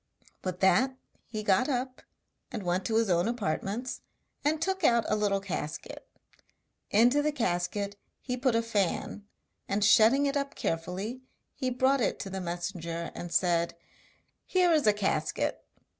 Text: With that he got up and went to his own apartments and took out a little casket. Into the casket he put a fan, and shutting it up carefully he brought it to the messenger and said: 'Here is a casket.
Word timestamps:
With 0.43 0.61
that 0.61 0.97
he 1.27 1.43
got 1.43 1.69
up 1.69 2.01
and 2.51 2.63
went 2.63 2.85
to 2.85 2.95
his 2.95 3.07
own 3.11 3.27
apartments 3.27 4.01
and 4.43 4.59
took 4.59 4.83
out 4.83 5.05
a 5.07 5.15
little 5.15 5.39
casket. 5.39 6.07
Into 6.89 7.21
the 7.21 7.31
casket 7.31 7.99
he 8.19 8.35
put 8.35 8.55
a 8.55 8.63
fan, 8.63 9.27
and 9.69 9.85
shutting 9.85 10.25
it 10.25 10.35
up 10.35 10.55
carefully 10.55 11.21
he 11.53 11.69
brought 11.69 12.01
it 12.01 12.17
to 12.21 12.31
the 12.31 12.41
messenger 12.41 13.11
and 13.13 13.31
said: 13.31 13.75
'Here 14.47 14.71
is 14.71 14.87
a 14.87 14.93
casket. 14.93 15.63